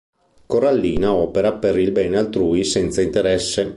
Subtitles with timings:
[0.47, 3.69] Corallina opera per il bene altrui senza interesse.